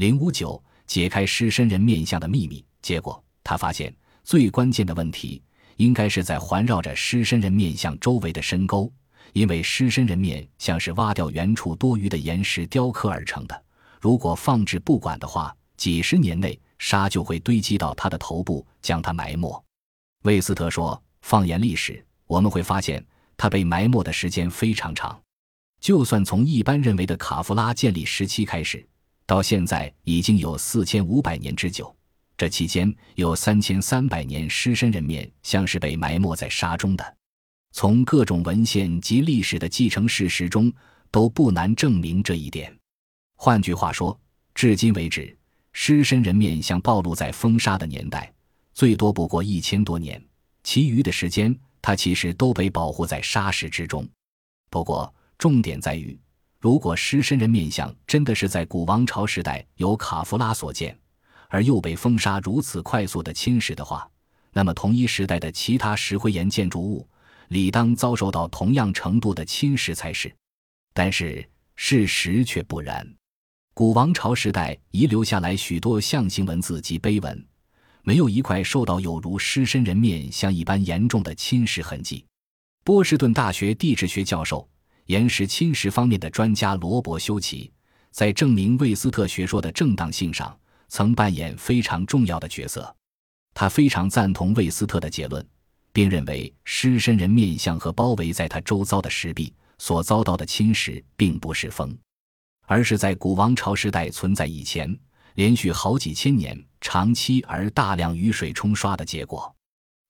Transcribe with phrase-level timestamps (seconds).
[0.00, 2.64] 零五九解开狮身人面像的秘密。
[2.80, 5.42] 结果他发现，最关键的问题
[5.76, 8.90] 应该是在环绕着狮身人面像周围的深沟，
[9.34, 13.62] 因为狮身人面像是挖掉原处多余的岩石雕刻而成的。
[14.00, 19.62] 如果放置不管的话，几十年内沙就会堆积到他的头部，将他埋没。
[20.22, 23.04] 魏斯特说：“放眼历史，我们会发现
[23.36, 25.20] 他被埋没的时间非常长。
[25.78, 28.86] 就算从一般认为的卡夫拉建立时期开始，
[29.30, 31.94] 到现在已经有四千五百年之久。
[32.36, 37.16] 这期间有三千三百年狮身人面像是被埋没在沙中的。
[37.70, 40.72] 从各种文献及历史的继承事实中，
[41.12, 42.76] 都不难证明这一点。
[43.36, 44.18] 换句话说，
[44.52, 45.38] 至今为止，
[45.72, 48.32] 狮身人面像暴露在风沙的年代。”
[48.74, 50.20] 最多不过一千多年，
[50.64, 54.04] 其余的时间，它其实都被保护在沙石之中。
[54.70, 56.18] 不过，重点在于，
[56.60, 60.94] 如果狮身人面像真的是在古王朝时代由卡夫拉所建，
[61.48, 64.06] 而又被风沙如此快速的侵蚀的话，
[64.52, 67.08] 那么同一时代的其他石灰岩建筑物
[67.48, 70.30] 理当遭受到同样程度的侵蚀才是。
[70.92, 71.42] 但是
[71.76, 73.10] 事实却不然，
[73.72, 77.46] 古王朝时代遗留下来许多象形文字及碑文。
[78.02, 82.26] 没有一块受到有如狮身人面像一般严重的侵蚀痕迹。
[82.84, 84.68] 波士顿大学地质学教授、
[85.10, 87.68] 岩石侵蚀方面的专家罗伯·修奇，
[88.12, 92.94] 在证明魏斯特学说的正当性上，曾扮演非常重要的角色。
[93.52, 95.44] 他非常赞同魏斯特的结论，
[95.92, 101.92] 并认为狮身人面像和包围在他周遭的石壁所遭到的侵蚀，并不是风，
[102.68, 104.96] 而是在古王朝时代存在以前。
[105.34, 109.52] 连续好几千年、长期而大量雨水冲刷的结果，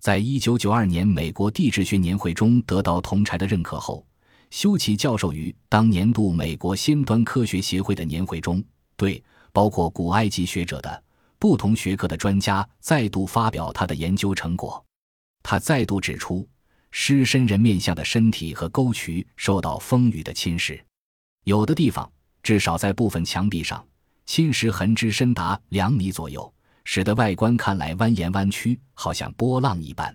[0.00, 4.04] 在一九九二年美国地质学年会中得到同柴的认可后，
[4.50, 8.62] 修奇教授于当年度美国先端科学协会的年会中，
[8.96, 11.02] 对包括古埃及学者的
[11.38, 14.82] 不同学科的专家再度发表他的研究成果。
[15.42, 16.46] 他再度指出，
[16.90, 20.80] 狮身人面像的身体和沟渠受到风雨的侵蚀，
[21.44, 22.10] 有的地方，
[22.42, 23.84] 至少在部分墙壁上。
[24.26, 26.52] 侵蚀痕之深达两米左右，
[26.84, 30.14] 使得外观看来蜿蜒弯曲，好像波浪一般。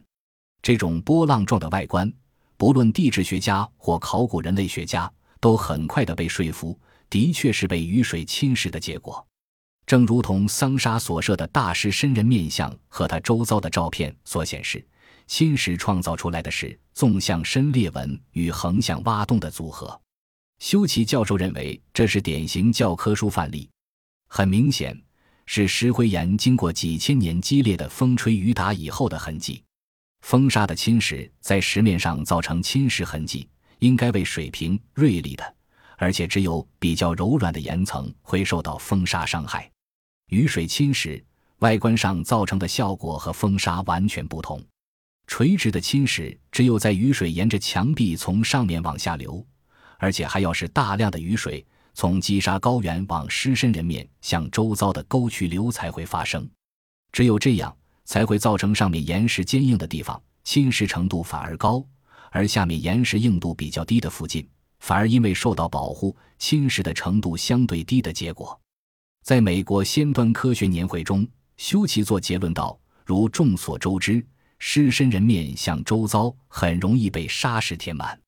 [0.61, 2.13] 这种波浪状的外观，
[2.57, 9.25] 不论地质学家或考古人类学家，都很快的被说服，的确是被雨水侵蚀的结果。
[9.85, 14.85] 正如同桑沙所设的大师身人面像和他周遭的照片所显示，
[15.27, 19.99] 侵蚀创造出来的是纵向深裂纹与横向挖洞的组合。
[20.59, 23.69] 修奇教授认为，这是典型教科书范例。
[24.29, 24.97] 很明显，
[25.45, 29.62] 是石灰岩经过几千年激烈的风吹雨打以后的痕迹。
[30.23, 33.47] 风沙的侵蚀在石面上造成侵蚀痕迹，
[33.79, 35.55] 应该为水平锐利的，
[35.97, 39.69] 而且只有比较柔软的岩层会受到风沙伤害。
[40.29, 41.21] 雨水侵蚀
[41.59, 44.63] 外观上造成的效果和风沙完全不同。
[45.27, 49.45] 垂直的侵蚀只有在雨水沿着墙壁从上面往下流，
[49.97, 51.63] 而且还要是大量的雨水。
[51.93, 56.49] 从积沙高原往狮身人面向周遭的沟渠流才会发生，
[57.11, 57.75] 只有这样
[58.05, 61.85] 才会造成上面岩石坚硬的地方侵蚀程度反而高，
[62.31, 64.47] 而下面岩石硬度比较低的附近
[64.79, 68.59] 反而因为受到保护，侵蚀的程度相对低的结果。
[69.23, 71.25] 在美国先端科学年会中，
[71.55, 74.25] 休奇做结论道：如众所周知，
[74.59, 78.19] 狮身人面向周遭很容易被沙石填满，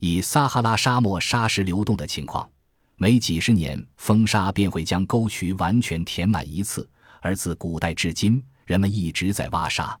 [0.00, 2.48] 以撒哈拉沙漠沙石流动的情况。
[2.96, 6.88] 每几十年，风沙便会将沟渠完全填满一次，
[7.20, 9.98] 而自古代至今，人们一直在挖沙。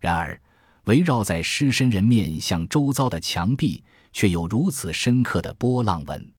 [0.00, 0.40] 然而，
[0.84, 6.32] 围绕在狮身人面像周遭的墙壁却有如此深刻的波浪纹。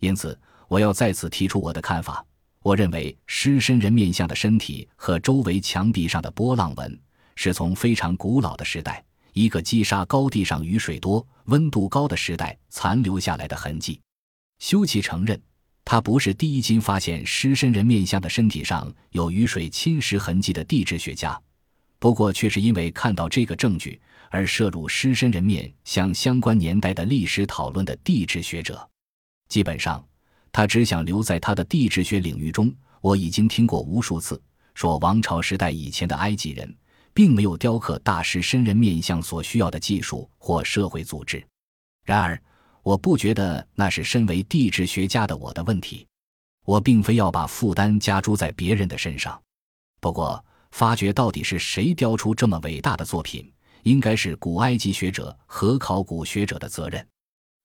[0.00, 2.24] 因此，我要再次提出我的看法：
[2.62, 7.00] 我认为狮身人面像的身体和周围墙壁上的波浪纹，
[7.34, 14.00] 是从非常古老的时代，一个积沙高地上雨水多、温度高的时代残留下来的痕迹。
[14.58, 15.40] 修奇承认，
[15.84, 21.38] 他不是第一经发现狮身人面像的身体上有雨水侵蚀痕迹的地质学家，
[21.98, 28.88] 不过却是因为看到这个证据而涉入狮身人面像相关年代的历史讨论的地质学者。
[29.48, 30.02] 基本上，
[30.50, 32.72] 他只想留在他的地质学领域中。
[33.02, 34.40] 我已经听过无数次
[34.74, 36.74] 说，王朝时代以前的埃及人
[37.12, 41.44] 并没有雕刻大狮身人面像所需要的技术或社会组织。
[42.04, 42.40] 然而。
[42.82, 46.06] 我不觉得那是身为地质学家的我的问题，
[46.64, 49.40] 我并非要把负担加诸在别人的身上。
[50.00, 53.52] 不过，发掘到底是谁雕出这么伟大的作品，
[53.84, 57.06] 应该是古埃及学者和考古学者的责任。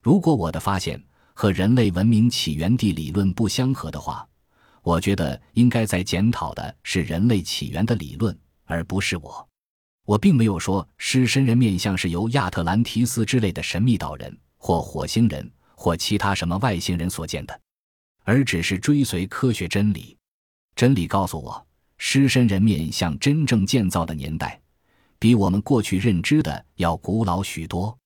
[0.03, 1.03] 如果我的发现
[1.33, 4.27] 和人类文明起源地理论不相合的话，
[4.83, 9.47] 我觉得应该在检讨的是人类起源的理论，而不是我。
[10.05, 17.61] 我并没有说狮身人面像是由亚特兰提斯之类的神秘岛人或火星人或其他什么外星人所建的，
[18.23, 20.17] 而只是追随科学真理。
[20.75, 21.67] 真理告诉我，
[21.97, 24.59] 狮身人面像真正建造的年代，
[25.17, 27.97] 比我们过去认知的要古老许多。